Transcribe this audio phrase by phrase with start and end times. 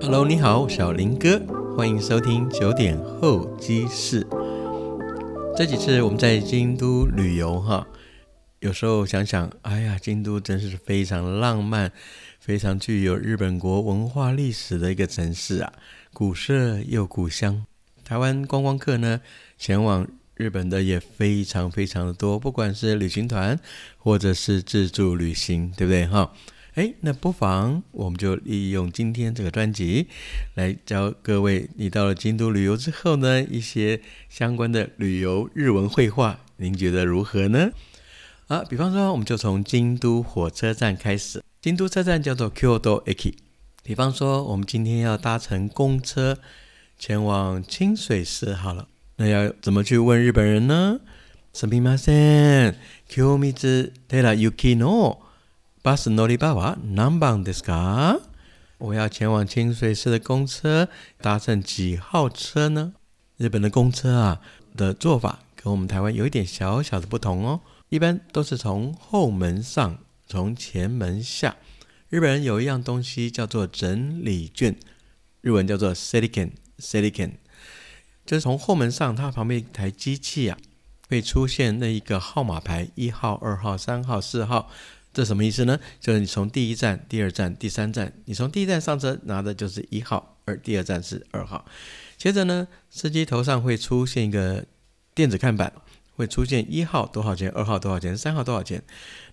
[0.00, 1.40] Hello，你好，小林哥，
[1.76, 4.26] 欢迎收听九点候机室。
[5.56, 7.86] 这几次我们在京都旅游哈，
[8.60, 11.90] 有时候想想，哎呀，京都真是非常浪漫、
[12.38, 15.72] 非常具有日本国文化历史的一个城市啊，
[16.12, 17.64] 古色又古香。
[18.04, 19.20] 台湾观光客呢，
[19.58, 23.58] 前往日本的也非常非常的多，不管是旅行团
[23.98, 26.32] 或者是自助旅行，对不对哈？
[26.75, 30.07] 哎，那不妨我们就利用今天这个专辑，
[30.55, 37.71] 来教各位，你到了京都旅游之后呢，一些相关的旅游日文绘画，您觉得如何呢？
[38.47, 43.33] 啊，比方说，我们就从京都火车站开始，京都车站叫做 Kyoto Eki。
[43.83, 46.37] 比方说，我们今天要搭乘公车
[46.97, 48.87] 前往清水寺，好了，
[49.17, 51.01] 那要怎么去问日本人呢？
[51.53, 52.75] すみません、
[53.09, 55.17] 清水寺行きの。
[55.85, 58.21] 巴士诺里巴瓦南邦ですか？
[58.77, 62.93] 我要前往清水寺的公车，搭乘几号车呢？
[63.37, 64.41] 日本的公车啊
[64.75, 67.61] 的做法跟我们台湾有一点小小的不同哦。
[67.89, 69.97] 一般都是从后门上，
[70.27, 71.55] 从前门下。
[72.09, 74.75] 日本人有一样东西叫做整理券，
[75.41, 77.31] 日文叫做 seiken，seiken，
[78.25, 80.57] 就是从后门上，它旁边一台机器啊，
[81.09, 84.69] 会出现那一个号码牌，一号、二号、三号、四号。
[85.16, 85.80] 这什么意思呢？
[85.98, 91.64] 就是你从第一站、第二站、第三站，你从第一站上车拿的就是一号，而第二站是二号。
[92.18, 94.66] 接着呢，司机头上会出现一个
[95.14, 95.72] 电子看板，
[96.16, 98.82] 会出现一号多少钱，二号多少钱，三号多少钱。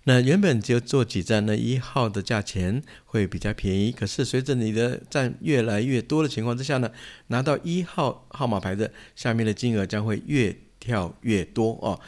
[0.05, 3.91] 那原本就坐几站，那一号的价钱会比较便宜。
[3.91, 6.89] 可是随着你的站越来越多的情况之下呢，
[7.27, 11.99] 拿到一号号码牌的下面的金额将会越跳越多哦。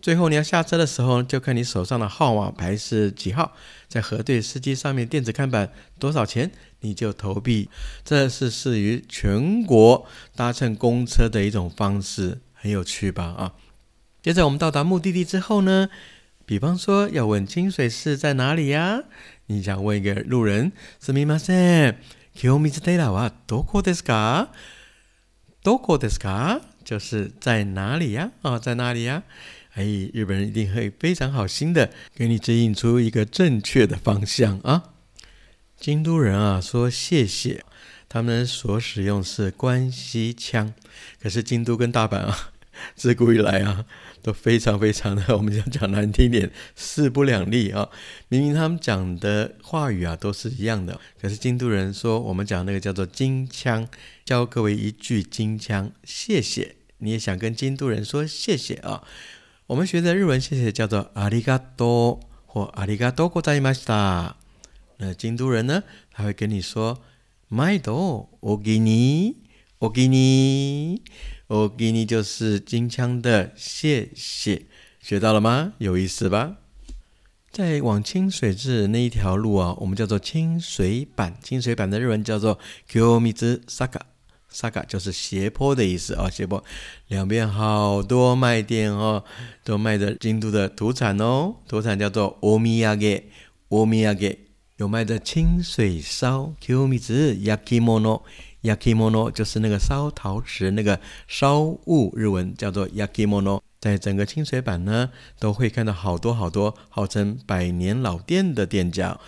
[0.00, 3.52] 最后你要下车的时候，就看你手上的号码牌是几号，
[3.86, 7.70] 再核对司机上面电子看板多少钱，你就投币。
[8.04, 13.22] 这是适于全国搭乘公车的一种方式，很有趣吧？
[13.24, 13.52] 啊！
[14.20, 15.88] 接着我们到达目的地之后呢，
[16.44, 19.04] 比方说要问清水寺在哪里呀？
[19.46, 21.96] 你想问一个路人，すみません、
[22.34, 24.48] 清水寺はどこですか？
[25.62, 26.60] どこですか？
[26.84, 28.32] 就是在哪里呀？
[28.42, 29.22] 啊，在哪里呀？
[29.77, 34.95] 哎，日本人一定会非常好心的给你指引出一个正确的方向啊！
[35.79, 37.63] 京都人啊说谢谢，
[38.09, 40.73] 他们所使用是关西腔，
[41.21, 42.49] 可是京都跟大阪啊，
[42.95, 43.85] 自古以来啊
[44.23, 47.87] 都非常非常的，我们讲讲难听点，势不两立啊！
[48.29, 53.87] 明明他们讲的话语啊都是一样的，可是京都人说我们讲那个叫做京腔，
[54.25, 59.03] 教各位一句京腔，谢谢，你也想跟京都人说谢谢啊！
[59.66, 64.34] 我们学的日文谢谢叫做阿里嘎多或阿里嘎多ございました。
[64.98, 65.82] 那京都人呢，
[66.12, 67.00] 他会跟你说
[67.50, 69.36] 毎度おぎに
[69.80, 71.02] おぎに
[71.48, 74.66] おぎに就是京腔的谢谢，
[75.00, 75.72] 学到了吗？
[75.78, 76.56] 有意思吧？
[77.50, 82.58] 在往清水寺那一条路啊，我们叫做清水板，清水板的日文叫做
[82.90, 84.00] Kyomizu Saka。
[84.59, 86.63] 萨嘎就是斜坡的意思啊，斜坡
[87.09, 89.23] 两边好多卖店哦，
[89.63, 93.29] 都卖的京都的土产哦，土产叫做欧米亚给，
[93.69, 94.47] 欧米亚给
[94.77, 109.19] 有卖的清水烧，Q 米子 yakimono，yakimono 就是那个烧陶瓷那个烧物，日文叫做 yakimono，在整个清水版呢，都会看到好多好多号称百年老店的店家。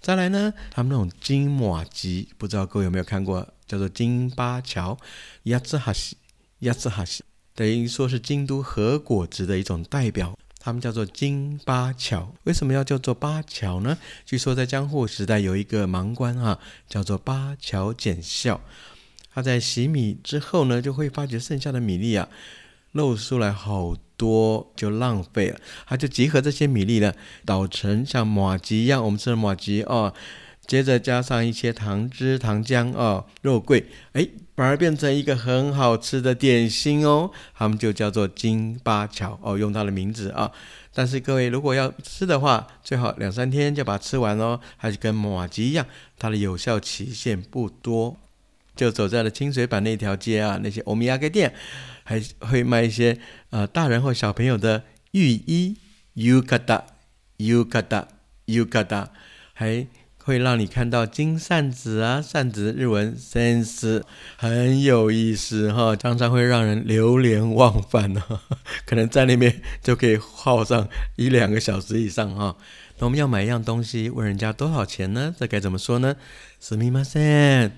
[0.00, 3.48] 再来呢，他们那种金马吉，不知道各位有没有看过？
[3.66, 4.98] 叫做金巴桥，
[5.44, 6.16] 鸭子哈西，
[6.60, 10.36] 鸭子哈西，等于说是京都和果子的一种代表。
[10.58, 12.34] 他们叫做金巴桥。
[12.42, 13.96] 为什么要叫做巴桥呢？
[14.24, 18.60] 据说在江户时代有一个盲官啊，叫做巴桥检校。
[19.32, 22.28] 他在洗米之后呢，就会发觉剩下的米粒啊，
[22.90, 25.60] 漏出来好多，就浪费了。
[25.86, 30.12] 他就集合这些米粒呢，捣成像马吉一样，我们吃的马吉哦。
[30.66, 34.26] 接着加上一些糖汁、糖浆哦，肉桂，哎，
[34.56, 37.30] 反而变成一个很好吃的点心哦。
[37.54, 40.50] 他们就叫做金八桥哦，用它的名字啊。
[40.92, 44.58] 但是各位如果要吃的话，最好两三天就把它吃完哦。
[44.76, 45.86] 还是跟马吉一样，
[46.18, 48.16] 它的有效期限不多。
[48.74, 51.54] 就走在了清水板那条街啊，那些欧米亚给店
[52.02, 53.18] 还会卖一些
[53.50, 55.76] 呃大人或小朋友的浴衣
[56.16, 59.06] ，yukata，yukata，yukata，
[59.52, 59.86] 还。
[60.25, 64.03] 会让你看到金扇子啊，扇子日文 sense
[64.37, 68.21] 很有意思哈，常常会让人流连忘返呢，
[68.85, 72.55] 可能在那边就可以耗上一两个小时以上哈。
[72.99, 75.33] 那我们要买一样东西，问人家多少钱呢？
[75.39, 76.15] 这该怎么说呢？
[76.61, 77.71] すみません、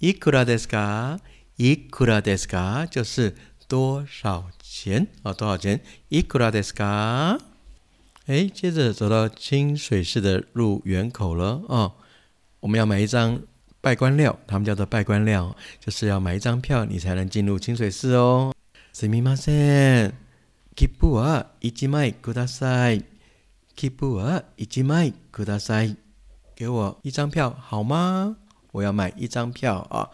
[0.00, 1.20] いくらですか？
[1.58, 2.86] いくらですか？
[2.86, 3.34] 就是
[3.66, 5.32] 多少钱啊？
[5.32, 5.80] 多少钱？
[6.10, 7.38] いくらですか？
[8.26, 11.92] 哎，接着走到清水寺的入园口了啊！
[12.60, 13.40] 我们要买一张
[13.80, 18.52] 拜官料，他们叫做拜官料，就是要买一张票，你才能进入清水寺哦。
[18.92, 20.12] すみません。
[20.76, 23.04] 切符は一枚ください。
[23.74, 25.96] 切符は一枚ください。
[26.54, 28.36] 给我一张票好吗？
[28.72, 30.10] 我要买一张票啊。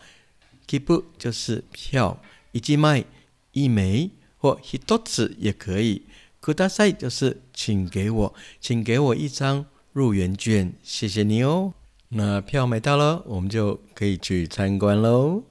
[0.68, 2.18] 切符就是票，
[2.52, 3.06] 一枚
[3.52, 6.02] 一枚或一つ也可以。
[6.48, 11.74] ください就是请给我，请给我一张入园券，谢谢你哦。
[12.10, 15.44] 那票买到了，我们就可以去参观喽。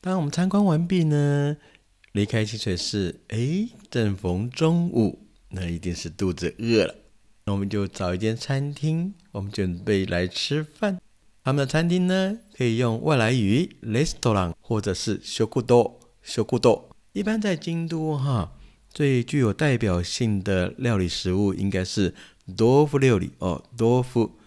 [0.00, 1.56] 当我们参观完毕呢，
[2.12, 5.18] 离开清水寺，哎，正逢中午，
[5.50, 6.94] 那一定是肚子饿了。
[7.44, 11.00] 那我们就找一间餐厅，我们准备来吃饭。
[11.42, 16.90] 他们的餐厅呢，可以用外来语 restaurant 或者是修古多修古多。
[17.14, 18.52] 一般在京都哈，
[18.93, 22.13] 最具有代表性的料理食物应该是
[22.55, 24.37] 豆腐料理哦，豆腐。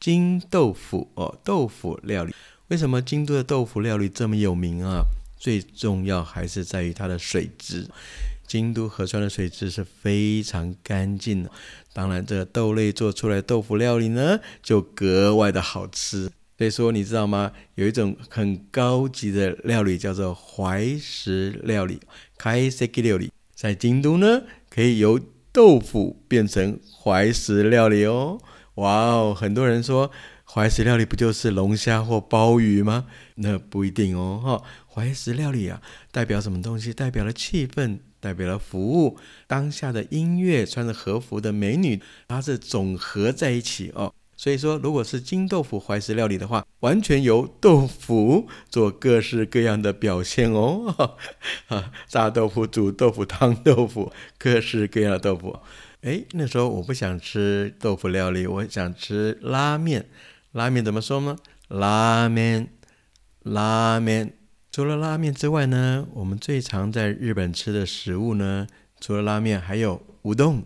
[0.00, 2.34] 金豆腐哦，豆腐料理。
[2.68, 5.02] 为什么京都的豆腐料理这么有名啊？
[5.38, 7.88] 最重要还是在于它的水质。
[8.46, 11.50] 京都河川的水质是非常干净的。
[11.94, 16.30] 当然，这豆类做出来豆腐料理呢，就格外的好吃。
[16.58, 17.52] 所以说，你知道吗？
[17.76, 21.98] 有一种很高级的料理叫做怀石料理
[22.36, 23.30] 开石料理）。
[23.54, 25.20] 在京都呢，可以由
[25.52, 28.40] 豆腐变成怀石料理哦。
[28.74, 30.10] 哇哦，很多人说
[30.44, 33.06] 怀石料理不就是龙虾或鲍鱼吗？
[33.36, 34.62] 那不一定哦，哈！
[34.92, 35.80] 怀石料理啊，
[36.10, 36.92] 代表什么东西？
[36.92, 44.12] 代表了气氛，代表了服务，当下的音乐，穿着和服的美女，它是总合在一起哦。
[44.36, 51.16] 所以说，如果是金豆腐怀石料理的话，完全由豆腐做各式各样的表现哦，
[51.68, 51.90] 哈！
[52.08, 55.58] 炸豆腐、煮豆腐、汤豆腐，各式各样的豆腐。
[56.02, 60.06] 哎，那时候我不想吃豆腐料理，我想吃拉面。
[60.52, 61.36] 拉面怎么说呢？
[61.68, 62.68] 拉面，
[63.40, 64.34] 拉面。
[64.70, 68.66] 除了拉面之外呢，我们最常在日本吃的食物呢，
[69.00, 70.64] 除了拉面，还有乌冬、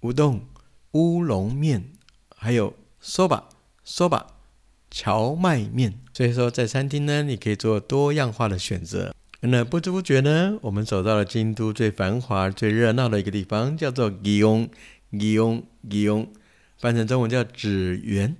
[0.00, 0.44] 乌冬、
[0.92, 1.92] 乌龙面，
[2.36, 2.74] 还有
[3.06, 3.48] 说吧，
[3.84, 4.26] 说吧、
[4.90, 6.00] 荞麦面。
[6.12, 9.14] 所以说，在餐厅呢，你可以做多样化的选择。
[9.42, 14.68] 那不知不觉呢，我们走到了京都最繁华、最热闹的一个地方，叫做祇园。
[15.12, 16.28] 祇园，祇园，
[16.78, 18.36] 翻成中文叫紫园。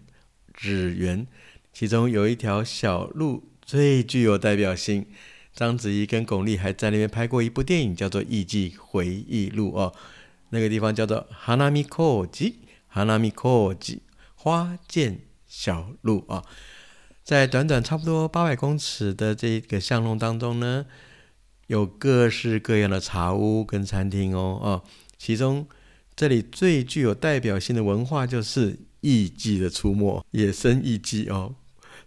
[0.53, 1.29] 紫园，
[1.73, 5.07] 其中有一条小路最具有代表性。
[5.55, 9.93] 章子怡跟巩俐还在那边拍过一部电影，叫做《艺伎回忆录》哦。
[10.51, 14.01] 那个地方叫做 Hanami Koji，Hanami Koji，
[14.47, 16.45] 花见小路啊。
[17.25, 20.87] 在短短差不多八百公尺的这个巷弄当中呢，
[21.67, 24.85] 有各式各样的茶屋跟餐厅哦哦，
[25.19, 25.67] 其中
[26.15, 31.57] 这里最具有代表性的文化就是艺伎的出没，野生艺伎哦。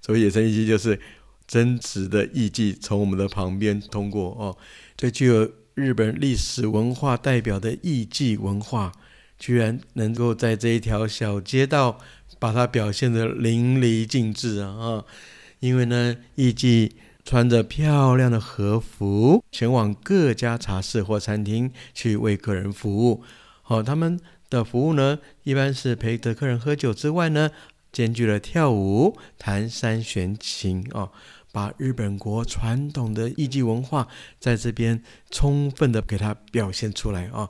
[0.01, 0.97] 所谓野生艺伎，就是
[1.45, 4.55] 真实的艺伎从我们的旁边通过哦。
[4.95, 8.93] 最具有日本历史文化代表的艺伎文化，
[9.39, 11.99] 居然能够在这一条小街道。
[12.37, 14.69] 把它表现得淋漓尽致啊！
[14.69, 15.05] 啊，
[15.59, 16.95] 因为呢，艺伎
[17.25, 23.21] 穿着漂亮的和服，前往各家茶室或餐厅去为客人服务。
[23.61, 24.17] 好，他们
[24.49, 27.51] 的服务呢，一般是陪着客人喝酒之外呢，
[27.91, 31.09] 兼具了跳舞、弹三弦琴啊，
[31.51, 34.07] 把日本国传统的艺伎文化
[34.39, 37.49] 在这边充分的给它表现出来啊。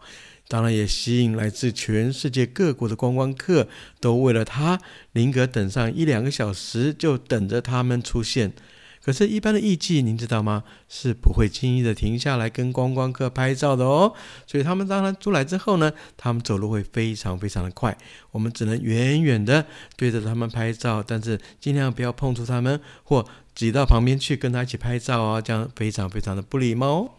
[0.49, 3.67] 当然也吸引来自全世界各国的观光客，
[4.01, 4.81] 都为了他
[5.13, 8.51] 宁可等上一两个小时，就等着他们出现。
[9.01, 10.63] 可是，一般的艺伎，您知道吗？
[10.89, 14.13] 是不会轻易的停下来跟观光客拍照的哦。
[14.45, 17.97] 所以，他们当然出来之后呢，他们走路会非常非常的快，
[18.31, 19.65] 我们只能远远的
[19.95, 23.25] 对着他们拍照，但是尽量不要碰触他们或
[23.55, 27.11] 挤到旁边去跟他一起拍照啊，这样非常非常的不礼貌哦。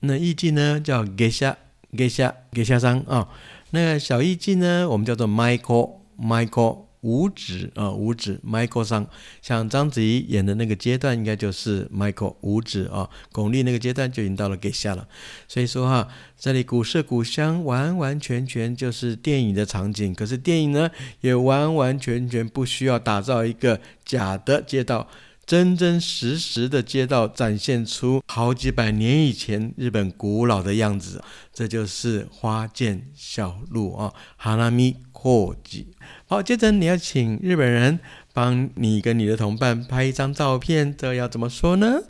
[0.00, 1.54] 那艺伎呢，叫 Gesha。
[1.96, 3.28] 给下给下山啊，
[3.70, 9.06] 那个小艺伎呢，我们叫做 Michael Michael 五指啊五指 Michael 上，
[9.42, 13.10] 像章子怡演的那个阶段，应该就是 Michael 五指啊。
[13.30, 15.06] 巩俐那个阶段就已经到了给下了，
[15.46, 16.08] 所以说哈，
[16.38, 20.14] 这里古色古香，完完全全就是电影的场景。
[20.14, 25.06] 可是电影呢，也完完全全不需要打造一个假的街道。
[25.45, 35.95] 真真实实的街道展现出好几百年以前日本古老的样子，这就是花见小路啊，哈拉米阔吉。
[36.27, 37.99] 好，接着你要请日本人
[38.31, 42.03] 帮你跟你的同伴拍一张照片，这要怎么说呢？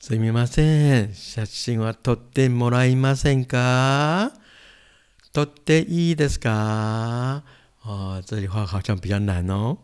[0.00, 4.30] すみません、写真は撮ってもらえませんか？
[5.32, 7.42] 撮っていいですか？
[7.84, 9.78] 哦，这句话好像比较难哦。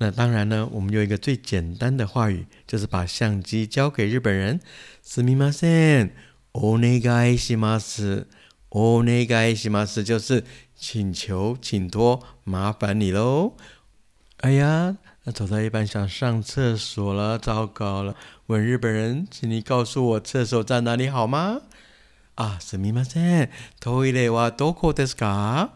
[0.00, 4.60] 那当然呢，我们用一个最简单的话语，就是把相机交给日本人。
[5.02, 6.10] すみません、
[6.52, 8.26] お願いします。
[8.70, 10.44] お願いします就是
[10.78, 13.54] 请求、请托、麻烦你喽。
[14.38, 18.14] 哎呀，那走到一半想上厕所了，糟糕了！
[18.48, 21.62] 问日本人，请你告诉我厕所在哪里好吗？
[22.34, 23.48] 啊，すみません、
[23.80, 25.70] トイレはどこですか？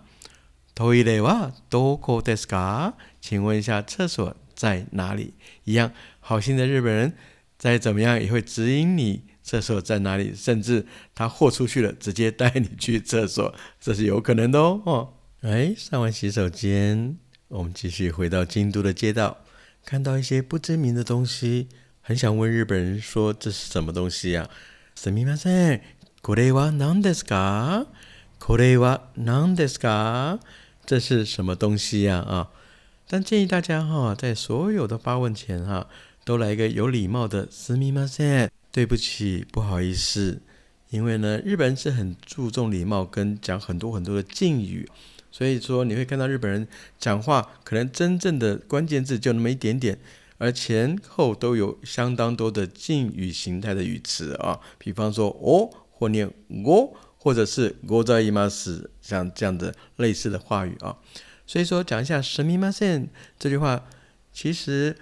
[0.75, 2.93] トイレはどこですか？
[3.25, 5.35] 请问一下，厕所在哪里？
[5.65, 7.15] 一样，好心的日本人，
[7.59, 9.23] 再怎么样也会指引你。
[9.43, 10.33] 厕所在哪里？
[10.35, 14.81] 甚至他豁出去了，直接带你去厕所，这是有可能的哦。
[14.85, 15.09] 哦，
[15.41, 17.17] 哎，上完洗手间，
[17.49, 19.39] 我们继续回到京都的街道，
[19.85, 21.69] 看到一些不知名的东西，
[22.01, 24.49] 很想问日本人说这是什么东西呀？
[24.95, 25.81] すみません、
[26.23, 27.87] これは何ですか？
[28.39, 30.39] これは何ですか？
[30.87, 32.19] 这是什么东西呀？
[32.19, 32.51] 啊，
[33.07, 35.89] 但建议大家哈，在所有的发问前哈，
[36.25, 38.49] 都来一个有礼貌的すみません。
[38.73, 40.41] 对不起，不好意思，
[40.91, 44.89] 因为呢，日本人是很注重礼貌，跟讲很多很多的敬语，
[45.33, 46.69] 所以说你会看到日本人
[47.01, 49.99] 讲话，可能真正的关键字就那么一点点，
[50.39, 56.31] 而前后都有相当多的敬语形态的语词啊，比方说哦，或念
[56.65, 60.97] 我，或者是我在伊玛斯，像这样的类似的话语啊，
[61.48, 63.84] 所以说讲一下神秘马森这句话，
[64.34, 64.96] 其实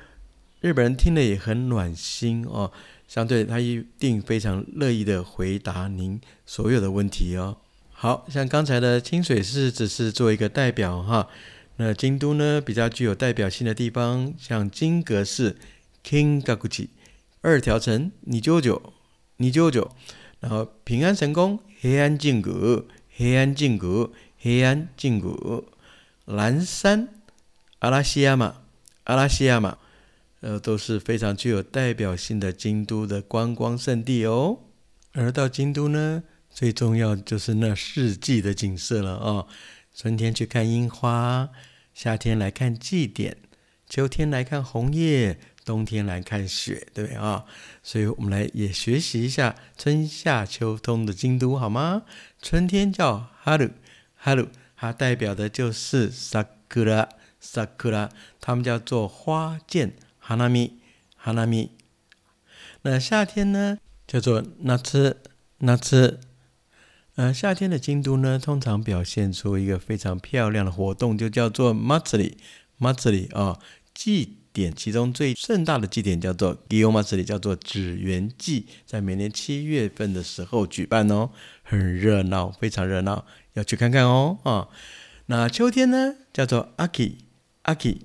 [0.61, 2.71] 日本人听了也很暖心哦。
[3.07, 7.57] 相对，他一定非常乐意的回答您所有的问题哦。
[7.91, 11.27] 好像刚才的清水寺只是做一个代表哈，
[11.77, 15.57] 那京都呢比较具有代表性的地方，像金阁寺
[16.03, 16.87] （Kingakuji）、
[17.41, 18.93] 二条城（你舅舅）、
[19.37, 19.91] 你舅舅，
[20.39, 25.63] 然后平安神宫（黑安净阁）、黑安净阁、黑安净阁、
[26.25, 27.09] 蓝山
[27.79, 28.61] （阿拉西亚马）、
[29.05, 29.77] 阿拉西亚马。
[30.41, 34.59] 呃，都是非常具有代表性的京都的观光胜地哦。
[35.13, 39.47] 而到京都呢，最重要就是那四季的景色了啊。
[39.95, 41.47] 春天去看樱花，
[41.93, 43.37] 夏天来看祭典，
[43.87, 47.45] 秋天来看红叶，冬天来看雪，对不对啊？
[47.81, 52.01] 所以我们来也学习一下春夏秋冬的京都好吗？
[52.41, 53.69] 春天叫哈鲁
[54.15, 54.49] 哈鲁，
[54.83, 57.07] 它代表的就是 sakura
[57.41, 58.09] sakura，
[58.41, 59.93] 它们叫做花见。
[60.21, 61.69] hanami，hanami。
[62.81, 66.17] 那夏天呢，叫做 natsu，natsu。
[67.15, 73.57] 呃，夏天的京都呢，通常表现出一个非常漂亮的活动，就叫做 matsuri，matsuri 啊，
[73.93, 74.73] 祭典。
[74.73, 81.31] 其中最盛大的祭典叫做 Gyo m a s i 叫做纸园祭，在每年七月份的时候举办哦，
[81.63, 84.69] 很热闹，非常热闹，要去看看哦啊。
[85.25, 87.97] 那秋天呢，叫做 aki，aki。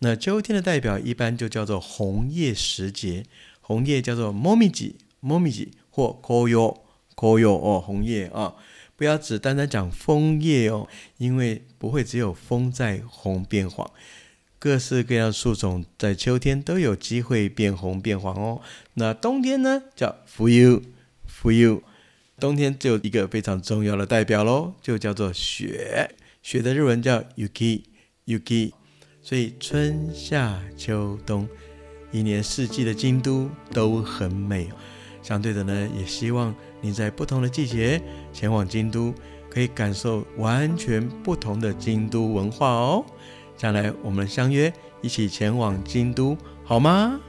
[0.00, 3.24] 那秋天的代表一般就叫做红叶时节，
[3.60, 6.78] 红叶叫做 momiji momiji 或 koyo
[7.16, 8.54] koyo 哦，红叶啊，
[8.94, 10.86] 不要只单单讲枫叶哦，
[11.16, 13.90] 因为不会只有枫在红变黄，
[14.58, 18.60] 各式各样树种在秋天都有机会变红变黄哦。
[18.94, 20.82] 那冬天呢，叫 fuyu
[21.28, 21.80] fuyu，
[22.40, 27.82] 冬天只有一个非常重要的代表喽，就叫做雪，雪的日文叫 yuki
[28.26, 28.72] yuki。
[29.22, 31.48] 所以春夏秋冬，
[32.10, 34.68] 一年四季的京都都很美。
[35.22, 38.00] 相对的呢，也希望你在不同的季节
[38.32, 39.14] 前往京都，
[39.50, 43.04] 可以感受完全不同的京都文化哦。
[43.58, 44.72] 将来我们相约
[45.02, 47.20] 一起前往京都，好吗？